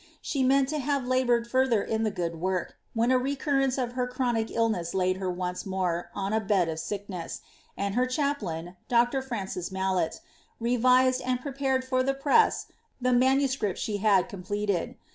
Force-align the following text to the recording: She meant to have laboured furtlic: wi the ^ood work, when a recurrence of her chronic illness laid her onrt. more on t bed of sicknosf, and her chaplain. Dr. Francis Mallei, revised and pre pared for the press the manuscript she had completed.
She 0.19 0.43
meant 0.43 0.67
to 0.69 0.79
have 0.79 1.05
laboured 1.05 1.47
furtlic: 1.47 1.87
wi 1.87 1.97
the 2.03 2.11
^ood 2.11 2.39
work, 2.39 2.73
when 2.95 3.11
a 3.11 3.19
recurrence 3.19 3.77
of 3.77 3.91
her 3.91 4.07
chronic 4.07 4.49
illness 4.49 4.95
laid 4.95 5.17
her 5.17 5.31
onrt. 5.31 5.63
more 5.67 6.09
on 6.15 6.31
t 6.31 6.39
bed 6.39 6.67
of 6.69 6.79
sicknosf, 6.79 7.39
and 7.77 7.93
her 7.93 8.07
chaplain. 8.07 8.77
Dr. 8.89 9.21
Francis 9.21 9.69
Mallei, 9.69 10.19
revised 10.59 11.21
and 11.21 11.39
pre 11.39 11.51
pared 11.51 11.85
for 11.85 12.01
the 12.01 12.15
press 12.15 12.65
the 12.99 13.13
manuscript 13.13 13.77
she 13.77 13.97
had 13.97 14.27
completed. 14.27 14.95